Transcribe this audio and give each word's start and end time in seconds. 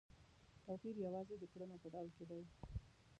توپیر 0.65 0.95
یوازې 1.05 1.35
د 1.39 1.43
کړنو 1.51 1.75
په 1.83 1.87
ډول 1.93 2.07
کې 2.17 2.25
دی. 2.29 2.41